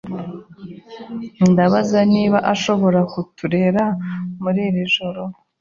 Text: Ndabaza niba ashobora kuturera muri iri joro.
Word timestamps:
Ndabaza 1.51 1.99
niba 2.13 2.37
ashobora 2.53 2.99
kuturera 3.13 3.83
muri 4.41 4.59
iri 4.69 4.83
joro. 4.95 5.21